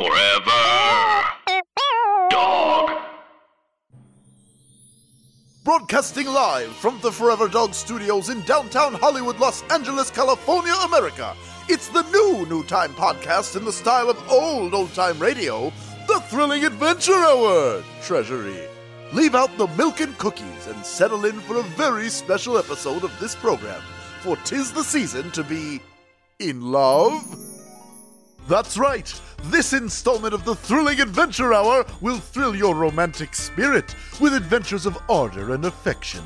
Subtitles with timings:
[0.00, 1.26] Forever.
[2.30, 2.90] Dog.
[5.62, 11.36] Broadcasting live from the Forever Dog Studios in downtown Hollywood, Los Angeles, California, America.
[11.68, 15.70] It's the new New Time podcast in the style of old old time radio,
[16.08, 18.68] the Thrilling Adventure Hour Treasury.
[19.12, 23.12] Leave out the milk and cookies and settle in for a very special episode of
[23.20, 23.82] this program,
[24.22, 25.78] for 'tis the season to be
[26.38, 27.22] in love.
[28.50, 29.14] That's right.
[29.44, 34.98] This installment of the Thrilling Adventure Hour will thrill your romantic spirit with adventures of
[35.08, 36.24] ardor and affection.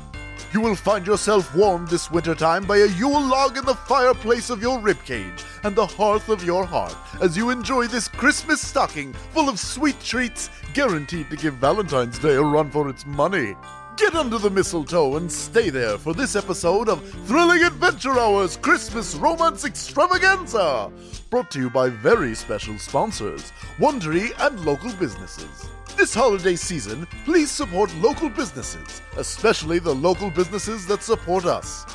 [0.51, 4.59] You will find yourself warmed this wintertime by a Yule log in the fireplace of
[4.59, 9.47] your ribcage and the hearth of your heart as you enjoy this Christmas stocking full
[9.47, 13.53] of sweet treats guaranteed to give Valentine's Day a run for its money.
[13.97, 19.15] Get under the mistletoe and stay there for this episode of Thrilling Adventure Hour's Christmas
[19.15, 20.91] Romance Extravaganza.
[21.29, 25.69] Brought to you by very special sponsors, Wondery and local businesses.
[25.95, 31.85] This holiday season, please support local businesses, especially the local businesses that support us.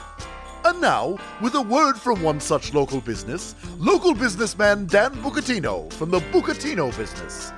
[0.65, 6.11] And now, with a word from one such local business, local businessman Dan Bucatino from
[6.11, 7.53] the Bucatino Business.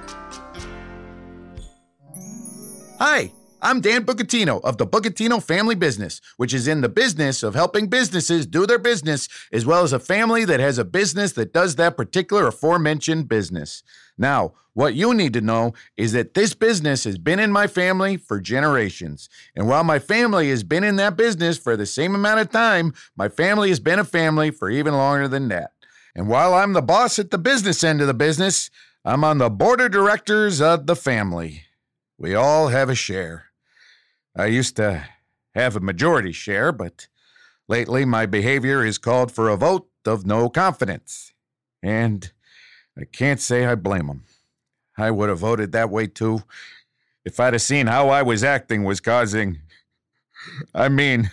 [2.98, 3.30] Hi,
[3.64, 7.86] I'm Dan Bucatino of the Bucatino Family Business, which is in the business of helping
[7.86, 11.76] businesses do their business, as well as a family that has a business that does
[11.76, 13.84] that particular aforementioned business.
[14.18, 18.16] Now, what you need to know is that this business has been in my family
[18.16, 19.28] for generations.
[19.54, 22.92] And while my family has been in that business for the same amount of time,
[23.16, 25.70] my family has been a family for even longer than that.
[26.16, 28.70] And while I'm the boss at the business end of the business,
[29.04, 31.62] I'm on the board of directors of the family.
[32.18, 33.51] We all have a share.
[34.36, 35.04] I used to
[35.54, 37.06] have a majority share, but
[37.68, 41.32] lately my behavior is called for a vote of no confidence.
[41.82, 42.30] And
[42.98, 44.24] I can't say I blame them.
[44.96, 46.42] I would have voted that way too
[47.24, 49.60] if I'd have seen how I was acting was causing.
[50.74, 51.30] I mean,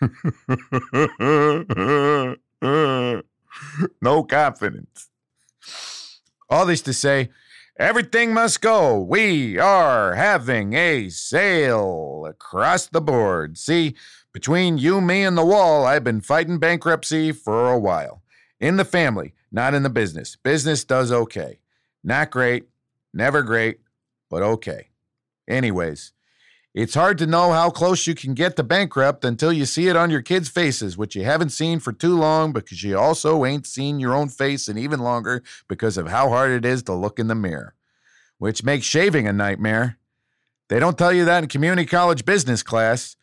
[4.00, 5.10] no confidence.
[6.48, 7.30] All this to say,
[7.78, 9.00] everything must go.
[9.00, 13.58] We are having a sale across the board.
[13.58, 13.94] See,
[14.32, 18.22] between you, me, and the wall, I've been fighting bankruptcy for a while.
[18.60, 20.36] In the family, not in the business.
[20.36, 21.60] Business does okay.
[22.02, 22.64] Not great,
[23.12, 23.80] never great,
[24.30, 24.90] but okay.
[25.48, 26.12] Anyways,
[26.76, 29.96] it's hard to know how close you can get to bankrupt until you see it
[29.96, 33.66] on your kids' faces, which you haven't seen for too long because you also ain't
[33.66, 37.18] seen your own face in even longer because of how hard it is to look
[37.18, 37.74] in the mirror,
[38.36, 39.96] which makes shaving a nightmare.
[40.68, 43.16] They don't tell you that in community college business class.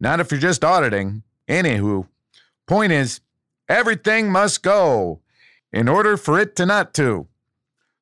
[0.00, 1.24] Not if you're just auditing.
[1.46, 2.06] Anywho,
[2.66, 3.20] point is,
[3.68, 5.20] everything must go
[5.74, 7.26] in order for it to not to.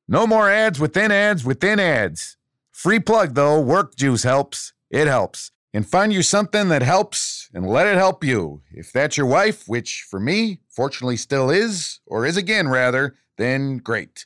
[0.07, 2.37] No more ads within ads within ads.
[2.71, 4.73] Free plug though, work juice helps.
[4.89, 5.51] It helps.
[5.73, 8.61] And find you something that helps and let it help you.
[8.71, 13.77] If that's your wife, which for me, fortunately still is, or is again rather, then
[13.77, 14.25] great.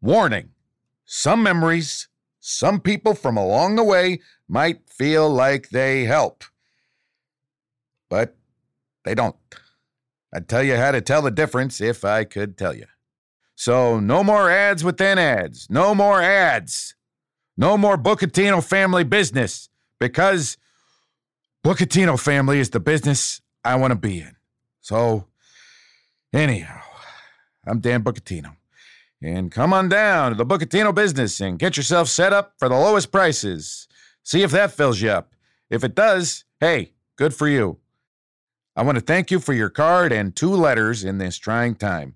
[0.00, 0.50] Warning
[1.04, 2.06] some memories,
[2.38, 6.44] some people from along the way might feel like they help,
[8.08, 8.36] but
[9.04, 9.36] they don't.
[10.32, 12.86] I'd tell you how to tell the difference if I could tell you.
[13.56, 15.68] So, no more ads within ads.
[15.68, 16.94] No more ads.
[17.60, 20.56] No more Bucatino family business because
[21.62, 24.34] Bucatino family is the business I want to be in.
[24.80, 25.26] So,
[26.32, 26.80] anyhow,
[27.66, 28.56] I'm Dan Bucatino.
[29.20, 32.76] And come on down to the Bucatino business and get yourself set up for the
[32.76, 33.88] lowest prices.
[34.22, 35.34] See if that fills you up.
[35.68, 37.76] If it does, hey, good for you.
[38.74, 42.14] I want to thank you for your card and two letters in this trying time.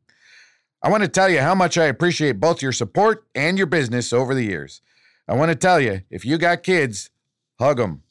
[0.82, 4.10] I want to tell you how much I appreciate both your support and your business
[4.10, 4.80] over the years.
[5.26, 7.10] I want to tell you if you got kids,
[7.58, 8.02] hug them.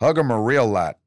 [0.00, 0.98] Hug them a real lot.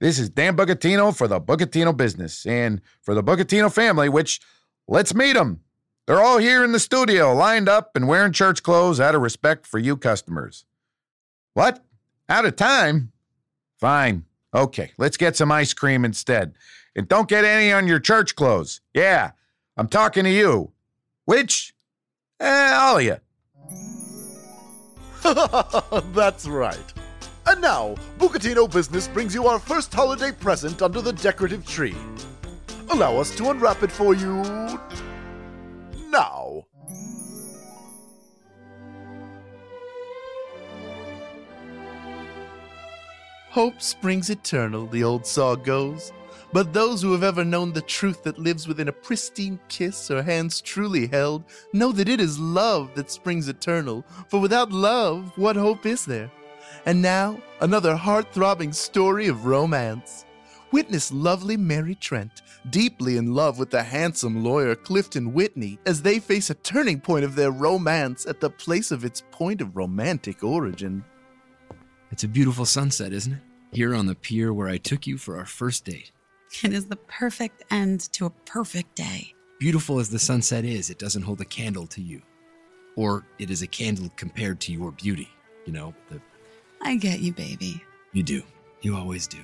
[0.00, 4.40] This is Dan Bucatino for the Bucatino business and for the Bucatino family, which
[4.88, 5.60] let's meet them.
[6.06, 9.66] They're all here in the studio, lined up and wearing church clothes out of respect
[9.66, 10.64] for you customers.
[11.54, 11.84] What?
[12.28, 13.12] Out of time?
[13.78, 14.24] Fine.
[14.54, 16.54] Okay, let's get some ice cream instead.
[16.96, 18.80] And don't get any on your church clothes.
[18.92, 19.30] Yeah,
[19.76, 20.72] I'm talking to you.
[21.24, 21.74] Which?
[22.40, 23.18] Eh, all of you.
[26.12, 26.92] That's right.
[27.46, 31.96] And now, Bucatino Business brings you our first holiday present under the decorative tree.
[32.90, 34.42] Allow us to unwrap it for you
[36.08, 36.66] now.
[43.50, 46.12] Hope springs eternal, the old saw goes.
[46.52, 50.22] But those who have ever known the truth that lives within a pristine kiss or
[50.22, 54.04] hands truly held know that it is love that springs eternal.
[54.28, 56.30] For without love, what hope is there?
[56.84, 60.26] And now, another heart throbbing story of romance.
[60.72, 66.18] Witness lovely Mary Trent, deeply in love with the handsome lawyer Clifton Whitney, as they
[66.18, 70.42] face a turning point of their romance at the place of its point of romantic
[70.42, 71.04] origin.
[72.10, 73.40] It's a beautiful sunset, isn't it?
[73.72, 76.10] Here on the pier where I took you for our first date.
[76.62, 79.34] It is the perfect end to a perfect day.
[79.58, 82.20] Beautiful as the sunset is, it doesn't hold a candle to you.
[82.96, 85.28] Or it is a candle compared to your beauty.
[85.64, 86.20] You know, the,
[86.80, 87.82] I get you, baby.
[88.12, 88.42] you do.
[88.82, 89.38] You always do.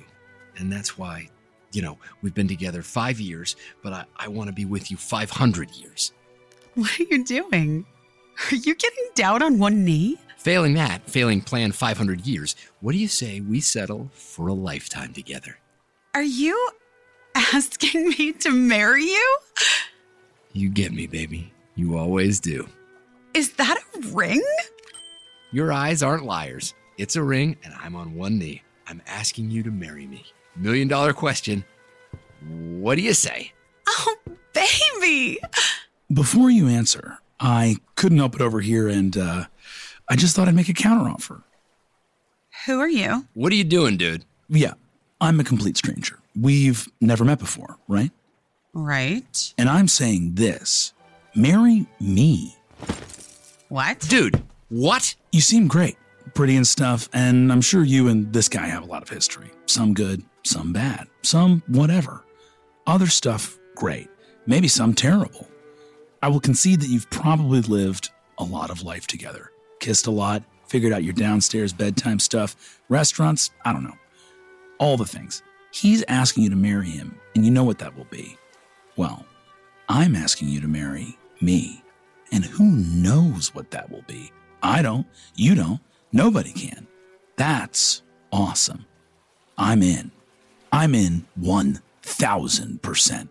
[0.57, 1.29] And that's why,
[1.71, 4.97] you know, we've been together five years, but I, I want to be with you
[4.97, 6.13] 500 years.
[6.75, 7.85] What are you doing?
[8.51, 10.17] Are you getting down on one knee?
[10.37, 15.11] Failing that, failing plan 500 years, what do you say we settle for a lifetime
[15.13, 15.57] together?
[16.13, 16.69] Are you
[17.53, 19.37] asking me to marry you?
[20.53, 21.53] You get me, baby.
[21.75, 22.67] You always do.
[23.33, 24.43] Is that a ring?
[25.51, 26.73] Your eyes aren't liars.
[26.97, 28.61] It's a ring, and I'm on one knee.
[28.87, 30.25] I'm asking you to marry me.
[30.55, 31.63] Million dollar question.
[32.47, 33.53] What do you say?
[33.87, 34.15] Oh,
[34.53, 35.39] baby.
[36.11, 39.45] Before you answer, I couldn't help but over here, and uh,
[40.09, 41.43] I just thought I'd make a counteroffer.
[42.65, 43.25] Who are you?
[43.33, 44.25] What are you doing, dude?
[44.49, 44.73] Yeah,
[45.21, 46.19] I'm a complete stranger.
[46.39, 48.11] We've never met before, right?
[48.73, 49.53] Right.
[49.57, 50.93] And I'm saying this
[51.35, 52.55] marry me.
[53.69, 53.99] What?
[54.09, 55.15] Dude, what?
[55.31, 55.97] You seem great,
[56.33, 59.51] pretty and stuff, and I'm sure you and this guy have a lot of history.
[59.65, 62.23] Some good, some bad, some whatever.
[62.87, 64.09] Other stuff, great.
[64.45, 65.47] Maybe some terrible.
[66.21, 69.51] I will concede that you've probably lived a lot of life together.
[69.79, 73.97] Kissed a lot, figured out your downstairs bedtime stuff, restaurants, I don't know.
[74.79, 75.43] All the things.
[75.71, 78.37] He's asking you to marry him, and you know what that will be.
[78.95, 79.25] Well,
[79.87, 81.83] I'm asking you to marry me.
[82.31, 84.31] And who knows what that will be?
[84.61, 85.07] I don't.
[85.35, 85.79] You don't.
[86.11, 86.87] Nobody can.
[87.37, 88.01] That's
[88.31, 88.85] awesome.
[89.57, 90.11] I'm in.
[90.71, 93.29] I'm in 1000%.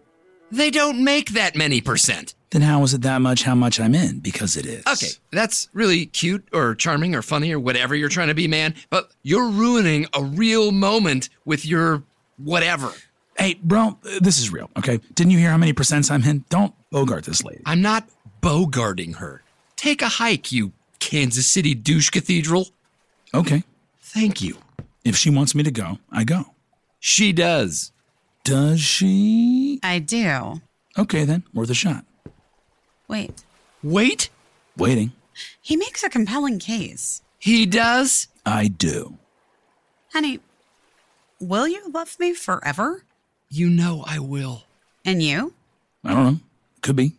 [0.50, 2.34] They don't make that many percent.
[2.50, 4.20] Then how is it that much how much I'm in?
[4.20, 4.82] Because it is.
[4.86, 8.74] Okay, that's really cute or charming or funny or whatever you're trying to be, man,
[8.88, 12.02] but you're ruining a real moment with your
[12.38, 12.92] whatever.
[13.36, 14.98] Hey, bro, this is real, okay?
[15.14, 16.44] Didn't you hear how many percents I'm in?
[16.48, 17.62] Don't bogart this lady.
[17.66, 18.08] I'm not
[18.42, 19.42] bogarting her.
[19.76, 22.68] Take a hike, you Kansas City douche cathedral.
[23.32, 23.62] Okay.
[24.00, 24.56] Thank you.
[25.04, 26.54] If she wants me to go, I go.
[26.98, 27.92] She does.
[28.42, 29.78] Does she?
[29.82, 30.60] I do.
[30.98, 32.04] Okay, then, worth a shot.
[33.06, 33.44] Wait.
[33.82, 34.30] Wait,
[34.76, 35.12] Waiting.
[35.62, 37.22] He makes a compelling case.
[37.38, 38.26] he does?
[38.44, 39.18] I do.
[40.12, 40.40] Honey,
[41.40, 43.04] will you love me forever?
[43.48, 44.64] You know I will.
[45.04, 45.54] And you?
[46.04, 46.40] I don't know.
[46.82, 47.12] Could be.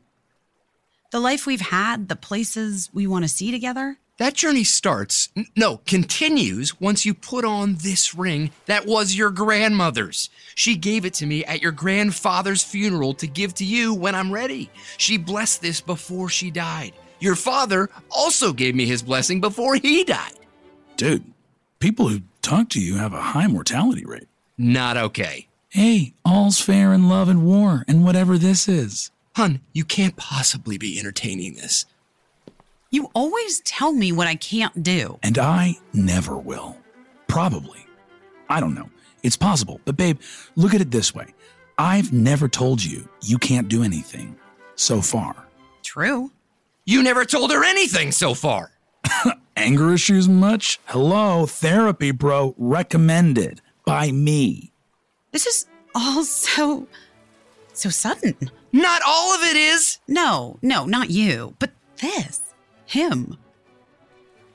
[1.12, 3.98] The life we've had, the places we want to see together?
[4.20, 9.32] That journey starts, n- no, continues once you put on this ring that was your
[9.32, 10.30] grandmother's.
[10.56, 14.32] She gave it to me at your grandfather's funeral to give to you when I'm
[14.32, 14.70] ready.
[14.98, 16.92] She blessed this before she died.
[17.22, 20.34] Your father also gave me his blessing before he died.
[20.98, 21.24] Dude,
[21.80, 24.28] people who talk to you have a high mortality rate.
[24.58, 25.48] Not okay.
[25.70, 29.12] Hey, all's fair in love and war, and whatever this is.
[29.36, 31.86] Hun, you can't possibly be entertaining this.
[32.92, 35.20] You always tell me what I can't do.
[35.22, 36.76] And I never will.
[37.28, 37.86] Probably.
[38.50, 38.90] I don't know.
[39.22, 39.80] It's possible.
[39.86, 40.20] But, babe,
[40.56, 41.28] look at it this way
[41.78, 44.38] I've never told you you can't do anything
[44.76, 45.36] so far.
[45.84, 46.32] True.
[46.86, 48.72] You never told her anything so far.
[49.60, 50.80] Anger issues much?
[50.86, 52.56] Hello, therapy, bro.
[52.58, 54.72] Recommended by me.
[55.34, 56.88] This is all so.
[57.74, 58.38] so sudden.
[58.72, 60.00] Not all of it is.
[60.08, 62.40] No, no, not you, but this.
[62.86, 63.38] Him.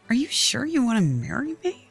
[0.08, 1.87] Are you sure you want to marry me?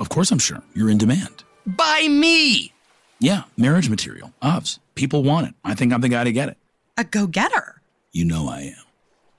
[0.00, 0.60] Of course, I'm sure.
[0.74, 1.44] You're in demand.
[1.66, 2.72] By me.
[3.20, 4.32] Yeah, marriage material.
[4.42, 4.80] Obs.
[4.96, 5.54] People want it.
[5.64, 6.56] I think I'm the guy to get it.
[6.98, 7.80] A go getter.
[8.10, 8.84] You know I am.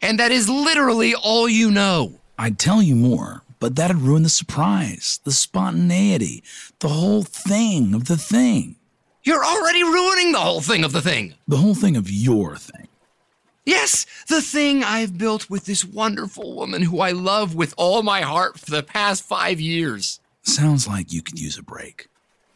[0.01, 2.21] And that is literally all you know.
[2.37, 6.43] I'd tell you more, but that'd ruin the surprise, the spontaneity,
[6.79, 8.75] the whole thing of the thing,
[9.23, 11.35] You're already ruining the whole thing of the thing.
[11.47, 12.87] the whole thing of your thing.
[13.65, 18.21] Yes, the thing I've built with this wonderful woman who I love with all my
[18.21, 20.19] heart for the past five years.
[20.43, 22.07] Sounds like you could use a break.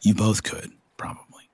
[0.01, 1.49] You both could, probably.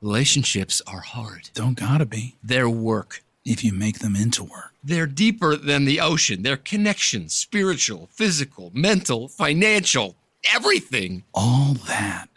[0.00, 1.50] Relationships are hard.
[1.54, 3.22] Don't gotta be They're work.
[3.44, 4.72] If you make them into work.
[4.84, 6.42] They're deeper than the ocean.
[6.42, 10.16] They're connections, spiritual, physical, mental, financial,
[10.54, 11.24] everything.
[11.34, 12.28] All that.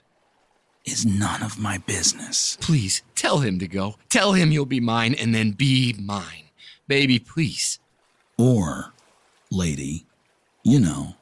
[0.86, 2.58] is none of my business.
[2.62, 3.96] Please tell him to go.
[4.10, 6.44] Tell him you'll be mine and then be mine.
[6.88, 7.80] Baby, please.
[8.38, 8.94] Or,
[9.50, 10.06] lady,
[10.64, 11.16] you know,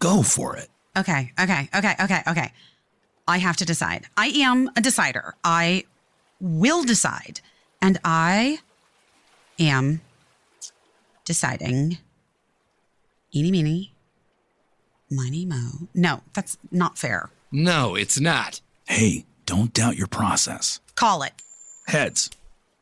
[0.00, 0.68] go for it.
[0.96, 2.52] Okay, okay, okay, okay, okay.
[3.28, 4.06] I have to decide.
[4.16, 5.34] I am a decider.
[5.44, 5.84] I
[6.40, 7.40] will decide.
[7.80, 8.58] And I
[9.58, 10.00] am
[11.24, 11.98] deciding.
[13.34, 13.92] Eeny, meeny,
[15.10, 15.70] miny, mo.
[15.94, 17.30] No, that's not fair.
[17.52, 18.60] No, it's not.
[18.88, 20.80] Hey, don't doubt your process.
[20.94, 21.32] Call it.
[21.86, 22.30] Heads.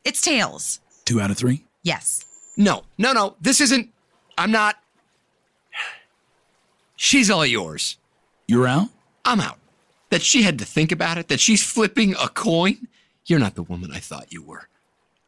[0.03, 0.79] It's tails.
[1.03, 1.63] Two out of three?
[1.83, 2.25] Yes.
[2.57, 3.35] No, no, no.
[3.41, 3.89] This isn't.
[4.37, 4.77] I'm not.
[6.95, 7.97] She's all yours.
[8.47, 8.89] You're out?
[9.25, 9.59] I'm out.
[10.09, 12.87] That she had to think about it, that she's flipping a coin.
[13.25, 14.69] You're not the woman I thought you were.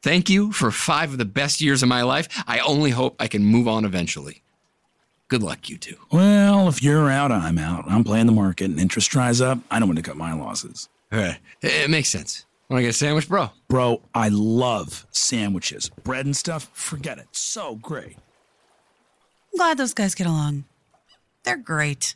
[0.07, 2.29] Thank you for five of the best years of my life.
[2.47, 4.41] I only hope I can move on eventually.
[5.27, 5.97] Good luck, you two.
[6.13, 7.83] Well, if you're out, I'm out.
[7.89, 9.59] I'm playing the market and interest dries up.
[9.69, 10.87] I don't want to cut my losses.
[11.11, 12.45] It, it makes sense.
[12.69, 13.49] Want to get a sandwich, bro?
[13.67, 15.89] Bro, I love sandwiches.
[16.05, 17.27] Bread and stuff, forget it.
[17.33, 18.15] So great.
[18.15, 20.63] I'm glad those guys get along.
[21.43, 22.15] They're great.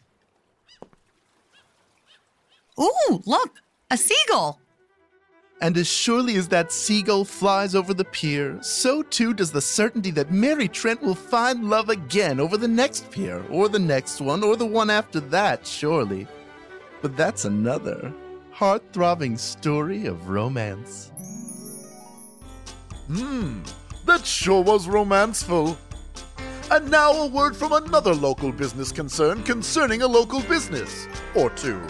[2.80, 3.58] Ooh, look,
[3.90, 4.62] a seagull.
[5.62, 10.10] And as surely as that seagull flies over the pier, so too does the certainty
[10.12, 14.44] that Mary Trent will find love again over the next pier, or the next one,
[14.44, 16.28] or the one after that, surely.
[17.04, 18.12] But that's another
[18.52, 21.12] heart throbbing story of romance.
[23.08, 23.62] Hmm,
[24.06, 25.78] that sure was romanceful.
[26.72, 31.08] And now a word from another local business concern concerning a local business.
[31.36, 31.82] Or two.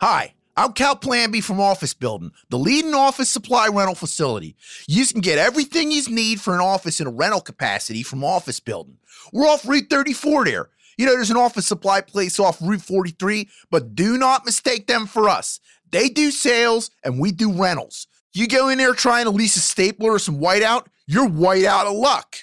[0.00, 4.54] Hi, I'm Cal Planby from Office Building, the leading office supply rental facility.
[4.86, 8.60] You can get everything you need for an office in a rental capacity from Office
[8.60, 8.98] Building.
[9.32, 10.68] We're off Route 34 there.
[10.96, 15.08] You know, there's an office supply place off Route 43, but do not mistake them
[15.08, 15.58] for us.
[15.90, 18.06] They do sales and we do rentals.
[18.32, 21.88] You go in there trying to lease a stapler or some whiteout, you're white out
[21.88, 22.36] of luck.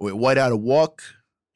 [0.00, 1.00] Wait, white out of luck?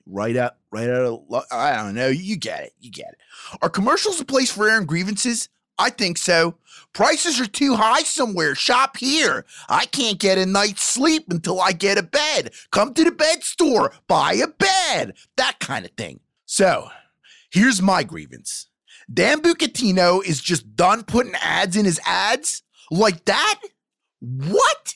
[0.06, 1.46] Right out, right out of luck?
[1.52, 2.08] I don't know.
[2.08, 2.72] You get it.
[2.80, 3.18] You get it.
[3.60, 5.48] Are commercials a place for airing grievances?
[5.78, 6.56] I think so.
[6.92, 8.54] Prices are too high somewhere.
[8.54, 9.46] Shop here.
[9.68, 12.52] I can't get a night's sleep until I get a bed.
[12.70, 13.92] Come to the bed store.
[14.06, 15.14] Buy a bed.
[15.36, 16.20] That kind of thing.
[16.44, 16.88] So,
[17.50, 18.68] here's my grievance.
[19.12, 22.62] Dan Bucatino is just done putting ads in his ads?
[22.90, 23.60] Like that?
[24.20, 24.94] What?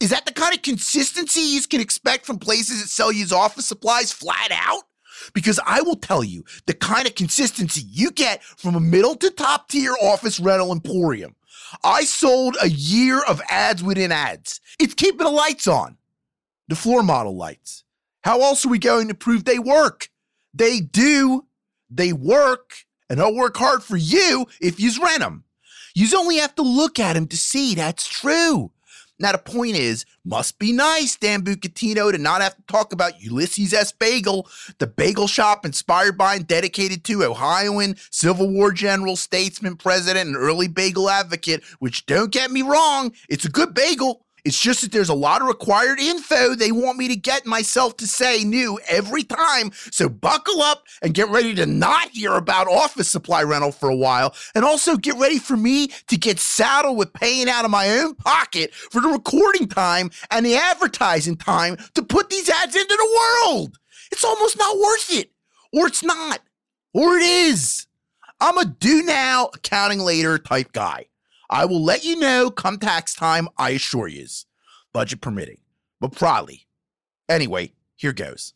[0.00, 3.66] Is that the kind of consistency you can expect from places that sell you office
[3.66, 4.84] supplies flat out?
[5.34, 9.30] Because I will tell you the kind of consistency you get from a middle to
[9.30, 11.34] top tier office rental emporium.
[11.84, 14.60] I sold a year of ads within ads.
[14.78, 15.96] It's keeping the lights on.
[16.68, 17.84] The floor model lights.
[18.22, 20.08] How else are we going to prove they work?
[20.54, 21.46] They do.
[21.90, 22.84] They work.
[23.08, 25.44] And I'll work hard for you if you rent them.
[25.94, 28.70] You only have to look at them to see that's true.
[29.20, 33.22] Now, the point is, must be nice, Dan Bucatino, to not have to talk about
[33.22, 33.92] Ulysses S.
[33.92, 34.48] Bagel,
[34.78, 40.36] the bagel shop inspired by and dedicated to Ohioan Civil War general, statesman, president, and
[40.36, 44.24] early bagel advocate, which don't get me wrong, it's a good bagel.
[44.44, 47.96] It's just that there's a lot of required info they want me to get myself
[47.98, 49.70] to say new every time.
[49.90, 53.96] So buckle up and get ready to not hear about office supply rental for a
[53.96, 54.34] while.
[54.54, 58.14] And also get ready for me to get saddled with paying out of my own
[58.14, 63.20] pocket for the recording time and the advertising time to put these ads into the
[63.46, 63.78] world.
[64.12, 65.30] It's almost not worth it.
[65.72, 66.40] Or it's not.
[66.92, 67.86] Or it is.
[68.40, 71.06] I'm a do now, accounting later type guy.
[71.50, 74.46] I will let you know come tax time, I assure yous.
[74.92, 75.58] Budget permitting,
[76.00, 76.68] but probably.
[77.28, 78.54] Anyway, here goes.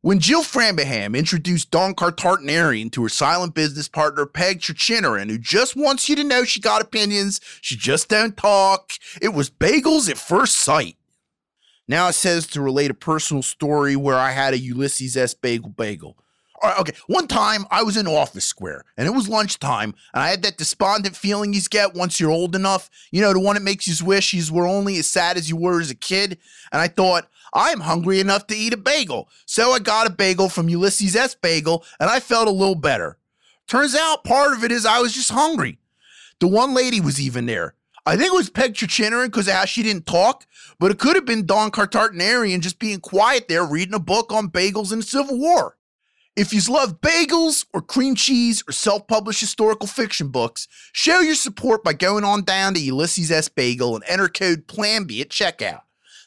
[0.00, 5.76] When Jill Frambaham introduced Don Cartartanarian to her silent business partner Peg Chirchinaran, who just
[5.76, 10.18] wants you to know she got opinions, she just don't talk, it was bagels at
[10.18, 10.96] first sight.
[11.86, 15.34] Now it says to relate a personal story where I had a Ulysses S.
[15.34, 16.16] Bagel bagel.
[16.64, 20.42] Okay, one time I was in Office Square and it was lunchtime, and I had
[20.42, 22.88] that despondent feeling you get once you're old enough.
[23.10, 25.56] You know, the one that makes you wish you were only as sad as you
[25.56, 26.38] were as a kid.
[26.70, 29.28] And I thought, I'm hungry enough to eat a bagel.
[29.44, 31.34] So I got a bagel from Ulysses S.
[31.34, 33.18] Bagel, and I felt a little better.
[33.66, 35.78] Turns out part of it is I was just hungry.
[36.40, 37.74] The one lady was even there.
[38.04, 40.44] I think it was Peg Chirchinaran because of how she didn't talk,
[40.80, 44.48] but it could have been Don Cartartanarian just being quiet there reading a book on
[44.48, 45.76] bagels and the Civil War.
[46.34, 51.34] If you love bagels or cream cheese or self published historical fiction books, show your
[51.34, 53.48] support by going on down to Ulysses S.
[53.48, 55.82] Bagel and enter code PLANB at checkout.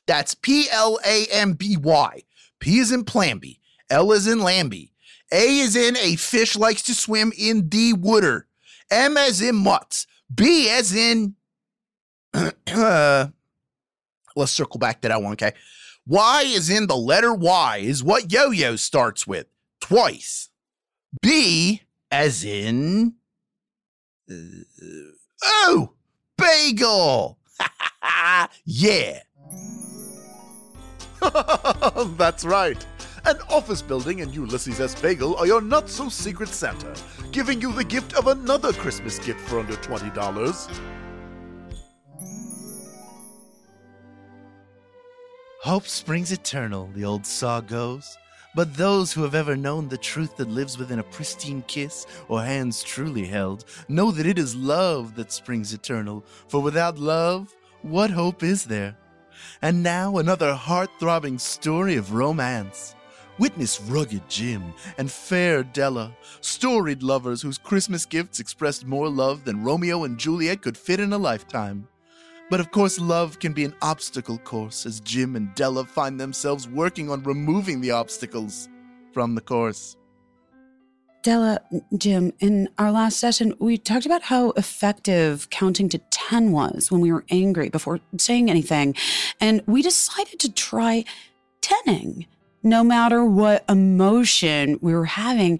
[0.05, 2.21] That's P L A M B Y.
[2.59, 3.57] P is in Planby.
[3.89, 4.91] L is in Lambie.
[5.31, 8.47] A is in a fish likes to swim in the water.
[8.91, 10.05] M as in mutts.
[10.33, 11.35] B as in.
[14.35, 15.53] let's circle back to that one, okay?
[16.05, 19.47] Y is in the letter Y, is what yo yo starts with
[19.87, 20.49] twice.
[21.21, 23.13] B as in.
[24.29, 24.33] uh,
[25.43, 25.93] oh,
[26.37, 27.37] bagel.
[28.65, 29.19] yeah.
[32.17, 32.85] That's right.
[33.25, 34.99] An office building and Ulysses S.
[34.99, 36.95] Bagel are your not so secret Santa,
[37.31, 40.81] giving you the gift of another Christmas gift for under $20.
[45.61, 48.17] Hope springs eternal, the old saw goes.
[48.55, 52.41] But those who have ever known the truth that lives within a pristine kiss or
[52.41, 56.23] hands truly held know that it is love that springs eternal.
[56.47, 58.95] For without love, what hope is there?
[59.61, 62.95] And now another heart throbbing story of romance.
[63.37, 69.65] Witness rugged Jim and fair Della, storied lovers whose Christmas gifts expressed more love than
[69.65, 71.89] Romeo and Juliet could fit in a lifetime.
[72.49, 76.67] But of course, love can be an obstacle course as Jim and Della find themselves
[76.67, 78.69] working on removing the obstacles
[79.13, 79.97] from the course.
[81.23, 81.59] Della,
[81.97, 87.01] Jim, in our last session, we talked about how effective counting to 10 was when
[87.01, 88.95] we were angry before saying anything.
[89.41, 91.03] And we decided to try
[91.61, 92.27] tenning
[92.61, 95.59] no matter what emotion we were having.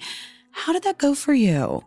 [0.51, 1.83] How did that go for you?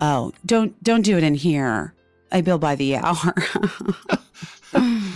[0.00, 1.92] Oh, don't don't do it in here.
[2.32, 3.34] I bill by the hour.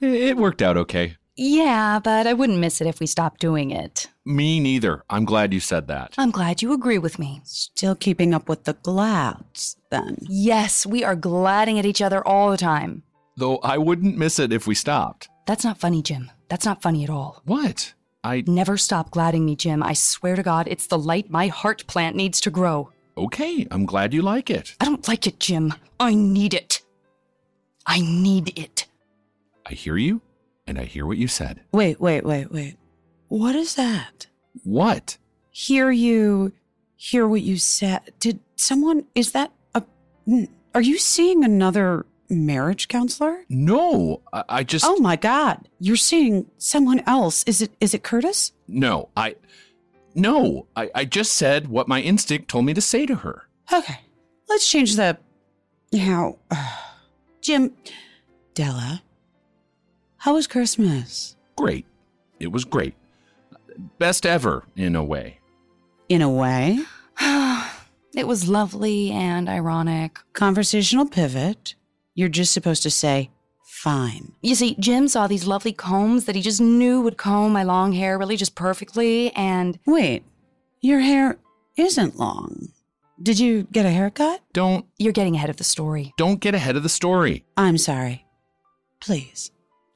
[0.00, 1.16] It worked out okay.
[1.36, 4.08] Yeah, but I wouldn't miss it if we stopped doing it.
[4.24, 5.04] Me neither.
[5.10, 6.14] I'm glad you said that.
[6.16, 7.42] I'm glad you agree with me.
[7.44, 10.18] Still keeping up with the glads, then.
[10.22, 13.02] Yes, we are gladding at each other all the time.
[13.36, 15.28] Though I wouldn't miss it if we stopped.
[15.46, 16.30] That's not funny, Jim.
[16.48, 17.42] That's not funny at all.
[17.44, 17.92] What?
[18.24, 18.42] I.
[18.46, 19.82] Never stop gladding me, Jim.
[19.82, 22.90] I swear to God, it's the light my heart plant needs to grow.
[23.16, 24.74] Okay, I'm glad you like it.
[24.80, 25.74] I don't like it, Jim.
[25.98, 26.82] I need it.
[27.86, 28.86] I need it.
[29.66, 30.22] I hear you,
[30.66, 31.60] and I hear what you said.
[31.72, 32.76] Wait, wait, wait, wait.
[33.28, 34.26] What is that?
[34.64, 35.16] What?
[35.50, 36.52] Hear you,
[36.96, 38.00] hear what you said.
[38.18, 39.82] Did someone, is that a,
[40.74, 43.44] are you seeing another marriage counselor?
[43.48, 44.84] No, I, I just.
[44.86, 47.42] Oh my God, you're seeing someone else.
[47.44, 48.52] Is it, is it Curtis?
[48.68, 49.36] No, I.
[50.20, 53.48] No, I, I just said what my instinct told me to say to her.
[53.72, 54.00] Okay,
[54.50, 55.16] let's change the,
[55.98, 56.38] how,
[57.40, 57.72] Jim,
[58.52, 59.02] Della,
[60.18, 61.36] how was Christmas?
[61.56, 61.86] Great.
[62.38, 62.94] It was great.
[63.98, 65.38] Best ever, in a way.
[66.10, 66.80] In a way,
[68.14, 70.18] it was lovely and ironic.
[70.34, 71.76] conversational pivot.
[72.14, 73.30] You're just supposed to say,
[73.80, 74.32] fine.
[74.42, 77.92] You see, Jim saw these lovely combs that he just knew would comb my long
[77.92, 80.22] hair really just perfectly, and Wait,
[80.82, 81.38] your hair
[81.76, 82.68] isn't long.
[83.22, 84.40] Did you get a haircut?
[84.52, 86.12] Don't you're getting ahead of the story.
[86.18, 87.44] don't get ahead of the story.
[87.56, 88.26] I'm sorry.
[89.00, 89.50] Please.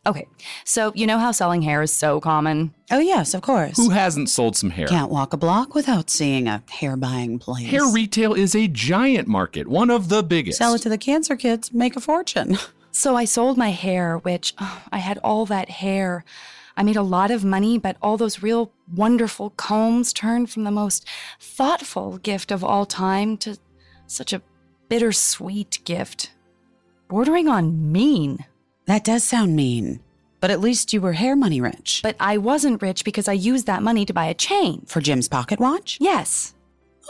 [0.07, 0.27] Okay,
[0.67, 2.75] so you know how selling hair is so common?
[2.91, 3.79] Oh, yes, of course.
[3.79, 4.87] Who hasn't sold some hair?
[4.87, 7.67] Can't walk a block without seeing a hair buying place.
[7.71, 10.59] Hair retail is a giant market, one of the biggest.
[10.59, 12.59] Sell it to the cancer kids, make a fortune.
[12.95, 16.25] So I sold my hair, which oh, I had all that hair.
[16.77, 20.71] I made a lot of money, but all those real wonderful combs turned from the
[20.71, 21.05] most
[21.41, 23.59] thoughtful gift of all time to
[24.07, 24.43] such a
[24.89, 26.31] bittersweet gift,
[27.09, 28.45] bordering on mean.
[28.87, 29.99] That does sound mean.
[30.41, 31.99] But at least you were hair money rich.
[32.01, 34.85] But I wasn't rich because I used that money to buy a chain.
[34.87, 35.99] For Jim's pocket watch?
[36.01, 36.55] Yes.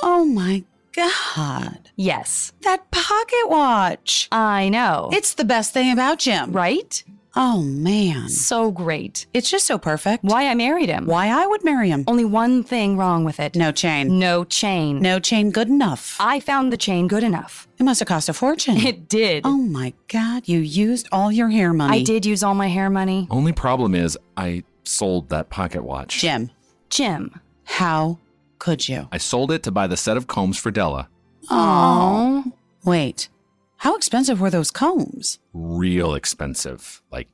[0.03, 0.65] Oh my
[0.95, 1.91] God.
[1.97, 2.53] Yes.
[2.63, 4.29] That pocket watch.
[4.31, 5.11] I know.
[5.13, 6.53] It's the best thing about Jim.
[6.53, 7.03] right?
[7.37, 8.29] Oh man.
[8.29, 9.27] So great.
[9.35, 10.23] It's just so perfect.
[10.23, 11.07] Why I married him.
[11.07, 12.05] Why I would marry him.
[12.07, 13.57] Only one thing wrong with it.
[13.57, 14.21] No chain.
[14.21, 15.01] No chain.
[15.01, 16.17] No chain good enough.
[16.21, 17.67] I found the chain good enough.
[17.77, 18.77] It must have cost a fortune.
[18.77, 19.43] It did.
[19.45, 20.47] Oh my God.
[20.47, 21.99] You used all your hair money.
[21.99, 23.27] I did use all my hair money.
[23.31, 26.21] Only problem is I sold that pocket watch.
[26.21, 26.53] Jim,
[26.89, 27.41] Jim.
[27.65, 28.19] how
[28.65, 29.07] could you?
[29.13, 31.11] I sold it to buy the set of combs for Della.
[31.51, 32.51] Oh.
[32.83, 33.29] Wait.
[33.77, 35.39] How expensive were those combs?
[35.53, 37.03] Real expensive.
[37.13, 37.29] Like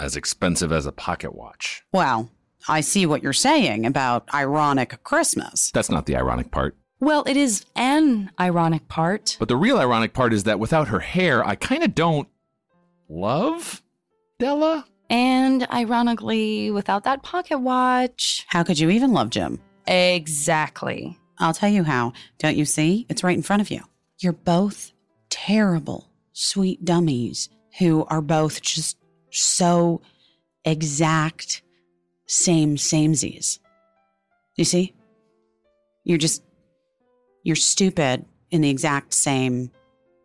[0.00, 1.84] as expensive as a pocket watch.
[1.92, 2.32] Well,
[2.66, 5.70] I see what you're saying about ironic Christmas.
[5.70, 6.76] That's not the ironic part.
[6.98, 9.36] Well, it is an ironic part.
[9.38, 12.26] But the real ironic part is that without her hair, I kind of don't
[13.08, 13.84] love
[14.40, 14.84] Della.
[15.08, 18.44] And ironically, without that pocket watch.
[18.48, 19.60] How could you even love Jim?
[19.86, 21.18] Exactly.
[21.38, 22.12] I'll tell you how.
[22.38, 23.06] Don't you see?
[23.08, 23.82] It's right in front of you.
[24.18, 24.92] You're both
[25.28, 28.96] terrible, sweet dummies who are both just
[29.30, 30.00] so
[30.64, 31.62] exact
[32.26, 33.58] same samesies.
[34.56, 34.94] You see?
[36.04, 36.42] You're just,
[37.42, 39.70] you're stupid in the exact same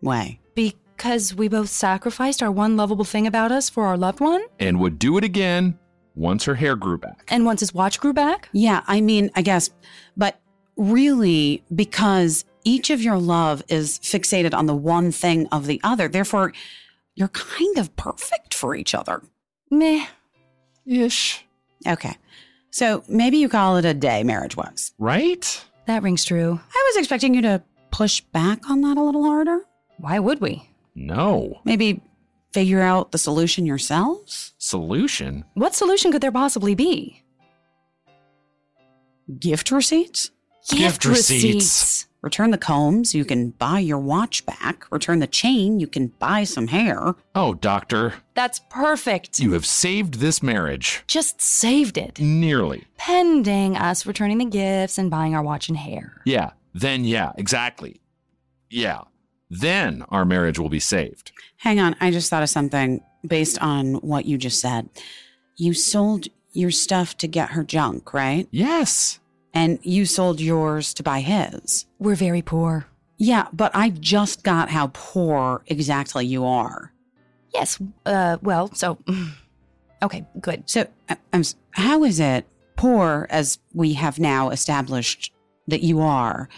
[0.02, 0.40] way.
[0.56, 4.44] Because we both sacrificed our one lovable thing about us for our loved one?
[4.60, 5.78] And would do it again
[6.16, 7.28] once her hair grew back.
[7.30, 8.50] And once his watch grew back?
[8.52, 9.70] Yeah, I mean, I guess,
[10.18, 10.40] but
[10.78, 16.08] really because each of your love is fixated on the one thing of the other.
[16.08, 16.54] Therefore,
[17.16, 19.22] you're kind of perfect for each other.
[19.70, 20.06] Meh.
[20.86, 21.46] Ish.
[21.88, 22.18] Okay.
[22.72, 24.94] So maybe you call it a day marriage was.
[24.98, 25.66] Right?
[25.88, 26.60] That rings true.
[26.74, 29.60] I was expecting you to push back on that a little harder.
[29.98, 30.70] Why would we?
[30.96, 31.60] No.
[31.66, 32.02] Maybe
[32.54, 34.54] figure out the solution yourselves?
[34.58, 35.46] Solution?
[35.54, 37.24] What solution could there possibly be?
[39.40, 40.32] Gift receipts?
[40.70, 42.08] Gift receipts.
[42.22, 44.86] Return the combs, you can buy your watch back.
[44.92, 47.16] Return the chain, you can buy some hair.
[47.34, 49.40] Oh, doctor, That's perfect.
[49.40, 51.04] you have saved this marriage.
[51.08, 52.20] just saved it.
[52.20, 52.84] Nearly.
[52.98, 56.22] Pending us returning the gifts and buying our watch and hair.
[56.26, 56.52] Yeah.
[56.76, 58.02] Then, yeah, exactly.
[58.70, 59.02] Yeah.
[59.52, 61.34] Then our marriage will be saved.
[61.58, 64.90] Hang on, I just thought of something based on what you just said.
[65.58, 68.48] You sold your stuff to get her junk, right?
[68.52, 69.20] Yes.
[69.54, 71.86] And you sold yours to buy his.
[72.00, 72.86] We're very poor.
[73.18, 76.94] Yeah, but I just got how poor exactly you are.
[77.54, 77.78] Yes.
[78.06, 78.38] Uh.
[78.42, 78.74] Well.
[78.74, 78.98] So.
[80.04, 80.26] Okay.
[80.40, 80.68] Good.
[80.68, 85.32] So, I- I'm, how is it poor as we have now established
[85.68, 86.50] that you are?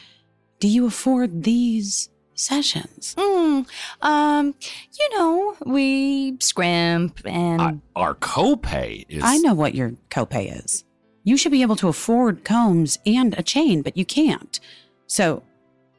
[0.62, 2.08] Do you afford these
[2.44, 3.16] sessions?
[3.18, 3.62] Hmm.
[4.02, 4.56] Um.
[5.00, 9.24] You know, we scrimp and I- our copay is.
[9.24, 10.84] I know what your copay is.
[11.24, 14.60] You should be able to afford combs and a chain, but you can't.
[15.08, 15.44] So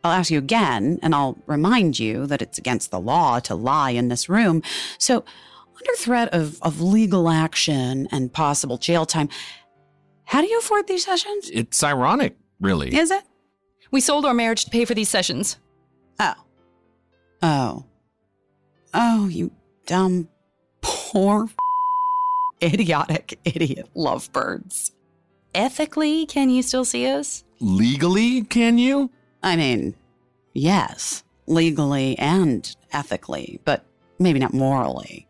[0.05, 3.91] I'll ask you again, and I'll remind you that it's against the law to lie
[3.91, 4.63] in this room.
[4.99, 5.25] So,
[5.77, 9.31] under threat of, of legal action and possible jail time,
[10.25, 11.51] how do you afford these sessions?
[11.51, 12.95] It's ironic, really.
[12.95, 13.25] Is it?
[13.91, 15.57] we sold our marriage to pay for these sessions.
[16.19, 16.35] Oh.
[17.43, 17.85] Oh.
[18.93, 19.51] Oh, you
[19.87, 20.29] dumb,
[20.81, 21.49] poor,
[22.63, 24.93] idiotic, idiot lovebirds.
[25.55, 27.45] Ethically, can you still see us?
[27.61, 29.11] Legally, can you?
[29.43, 29.95] I mean,
[30.53, 33.85] yes, legally and ethically, but
[34.19, 35.29] maybe not morally.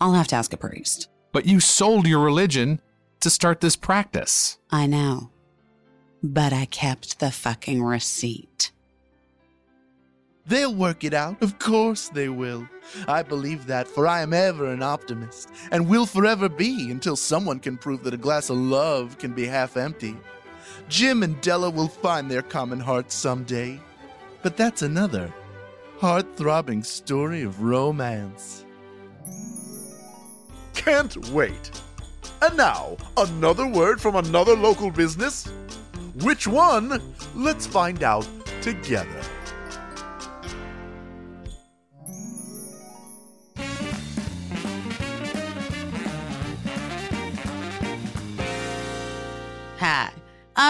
[0.00, 1.08] I'll have to ask a priest.
[1.32, 2.80] But you sold your religion
[3.20, 4.58] to start this practice.
[4.70, 5.30] I know.
[6.22, 8.70] But I kept the fucking receipt.
[10.46, 11.42] They'll work it out.
[11.42, 12.68] Of course they will.
[13.08, 17.58] I believe that, for I am ever an optimist, and will forever be until someone
[17.58, 20.16] can prove that a glass of love can be half empty.
[20.88, 23.80] Jim and Della will find their common hearts someday.
[24.42, 25.32] But that's another
[25.98, 28.66] heart throbbing story of romance.
[30.74, 31.70] Can't wait.
[32.42, 35.46] And now, another word from another local business?
[36.20, 37.00] Which one?
[37.34, 38.28] Let's find out
[38.60, 39.22] together.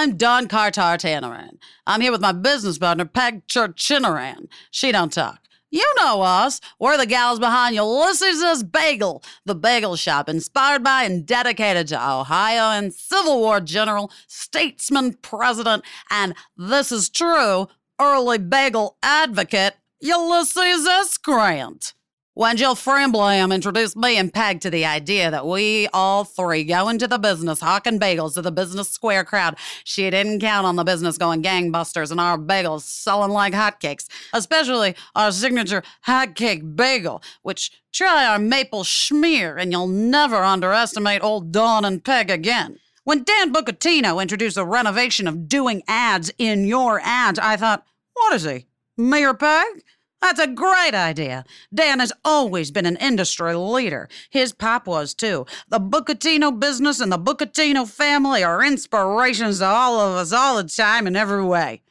[0.04, 1.56] I'm Don Cartar Tanneran.
[1.86, 4.48] I'm here with my business partner, Peg Churchinaran.
[4.70, 5.40] She don't talk.
[5.70, 6.60] You know us.
[6.78, 8.62] We're the gals behind Ulysses S.
[8.62, 15.82] Bagel, the bagel shop inspired by and dedicated to Ohioan Civil War general, statesman, president,
[16.10, 21.16] and this is true, early bagel advocate, Ulysses S.
[21.16, 21.94] Grant.
[22.36, 26.88] When Jill Framblam introduced me and Peg to the idea that we all three go
[26.88, 30.82] into the business hawking bagels to the business square crowd, she didn't count on the
[30.82, 37.22] business going gangbusters and our bagels selling like hotcakes, especially our signature hot cake bagel,
[37.42, 42.80] which try our maple schmear and you'll never underestimate old Dawn and Peg again.
[43.04, 48.34] When Dan Bucatino introduced the renovation of doing ads in your ads, I thought, what
[48.34, 48.66] is he?
[48.96, 49.84] Me or Peg?
[50.24, 51.44] That's a great idea.
[51.74, 54.08] Dan has always been an industry leader.
[54.30, 55.44] His pop was too.
[55.68, 60.64] The Bucatino business and the Bucatino family are inspirations to all of us all the
[60.66, 61.82] time in every way.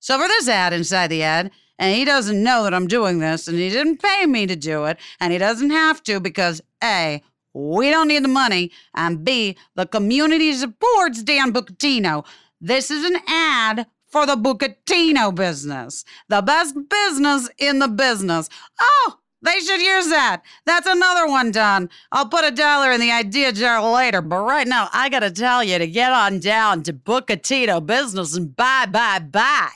[0.00, 3.46] So for this ad inside the ad, and he doesn't know that I'm doing this,
[3.46, 7.22] and he didn't pay me to do it, and he doesn't have to because A,
[7.52, 12.26] we don't need the money, and B, the community supports Dan Bucatino.
[12.60, 18.48] This is an ad for the Bucatino business, the best business in the business.
[18.80, 20.42] Oh, they should use that.
[20.66, 21.90] That's another one done.
[22.12, 25.64] I'll put a dollar in the idea jar later, but right now I gotta tell
[25.64, 29.70] you to get on down to Bucatino business and buy, buy, buy.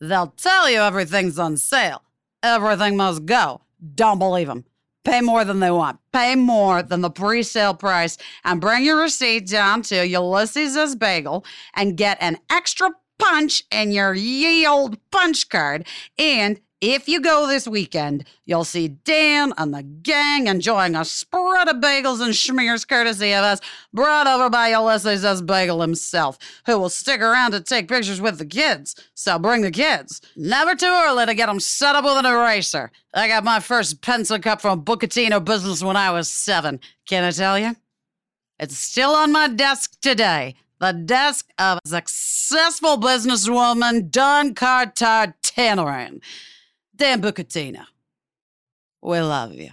[0.00, 2.04] They'll tell you everything's on sale.
[2.40, 3.62] Everything must go.
[3.96, 4.64] Don't believe them.
[5.04, 5.98] Pay more than they want.
[6.12, 10.94] Pay more than the pre sale price and bring your receipt down to Ulysses S.
[10.94, 12.90] Bagel and get an extra
[13.22, 15.86] punch and your ye old punch card.
[16.18, 21.68] And if you go this weekend, you'll see Dan and the gang enjoying a spread
[21.68, 23.60] of bagels and schmears courtesy of us,
[23.94, 25.40] brought over by Ulysses S.
[25.40, 28.96] Bagel himself, who will stick around to take pictures with the kids.
[29.14, 30.20] So bring the kids.
[30.34, 32.90] Never too early to get them set up with an eraser.
[33.14, 36.80] I got my first pencil cup from Bucatino Business when I was seven.
[37.06, 37.76] Can I tell you?
[38.58, 40.56] It's still on my desk today.
[40.82, 46.20] The desk of successful businesswoman Don Carter Tannerin.
[46.96, 47.84] Dan Bucatino.
[49.00, 49.70] We love you.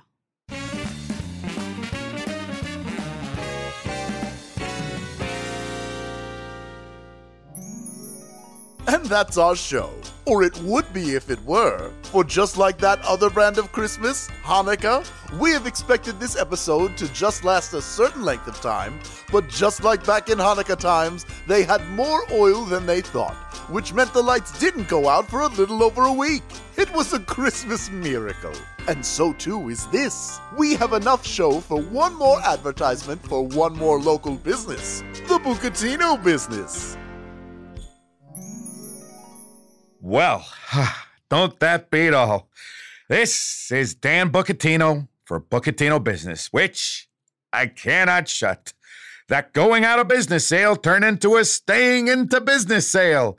[8.88, 9.90] And that's our show.
[10.30, 11.92] Or it would be if it were.
[12.04, 15.04] For just like that other brand of Christmas, Hanukkah,
[15.40, 19.00] we have expected this episode to just last a certain length of time,
[19.32, 23.34] but just like back in Hanukkah times, they had more oil than they thought,
[23.72, 26.44] which meant the lights didn't go out for a little over a week.
[26.78, 28.54] It was a Christmas miracle.
[28.88, 30.40] And so too is this.
[30.56, 36.24] We have enough show for one more advertisement for one more local business the Bucatino
[36.24, 36.99] business.
[40.02, 40.48] Well,
[41.30, 42.50] don't that beat all?
[43.10, 47.10] This is Dan Bucatino for Bucatino Business, which
[47.52, 48.74] I cannot shut.
[49.28, 53.38] That going out of business sale turned into a staying into business sale.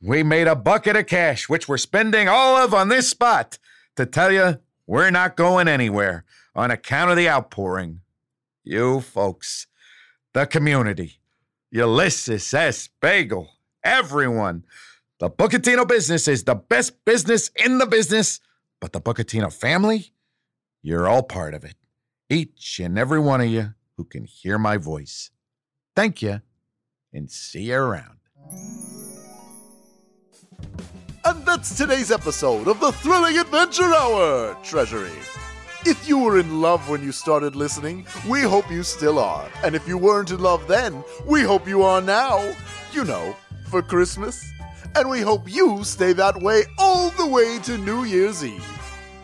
[0.00, 3.58] We made a bucket of cash, which we're spending all of on this spot
[3.96, 8.00] to tell you we're not going anywhere on account of the outpouring.
[8.64, 9.66] You folks,
[10.32, 11.20] the community,
[11.70, 12.88] Ulysses S.
[13.00, 13.50] Bagel,
[13.84, 14.64] everyone.
[15.20, 18.38] The Bucatino business is the best business in the business,
[18.80, 20.12] but the Bucatino family,
[20.80, 21.74] you're all part of it.
[22.30, 25.32] Each and every one of you who can hear my voice.
[25.96, 26.40] Thank you,
[27.12, 28.18] and see you around.
[31.24, 35.10] And that's today's episode of the Thrilling Adventure Hour, Treasury.
[35.84, 39.50] If you were in love when you started listening, we hope you still are.
[39.64, 42.54] And if you weren't in love then, we hope you are now.
[42.92, 43.34] You know,
[43.68, 44.48] for Christmas.
[44.94, 48.64] And we hope you stay that way all the way to New Year's Eve.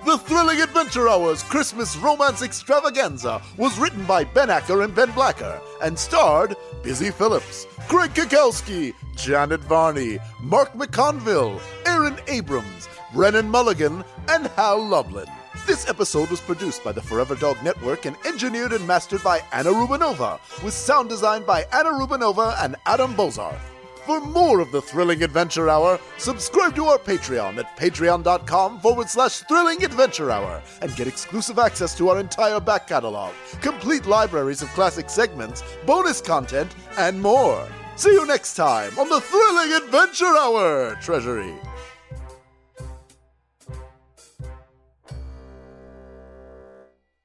[0.05, 5.59] The Thrilling Adventure Hour's Christmas Romance Extravaganza was written by Ben Acker and Ben Blacker
[5.83, 14.47] and starred Busy Phillips, Craig Cackowski, Janet Varney, Mark McConville, Aaron Abrams, Brennan Mulligan, and
[14.49, 15.29] Hal Lublin.
[15.67, 19.71] This episode was produced by the Forever Dog Network and engineered and mastered by Anna
[19.71, 23.74] Rubinova, with sound design by Anna Rubinova and Adam Bozarth.
[24.05, 29.39] For more of the Thrilling Adventure Hour, subscribe to our Patreon at patreon.com forward slash
[29.41, 34.69] thrilling adventure hour and get exclusive access to our entire back catalog, complete libraries of
[34.71, 37.67] classic segments, bonus content, and more.
[37.97, 41.55] See you next time on the Thrilling Adventure Hour, Treasury.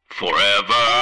[0.07, 0.99] Forever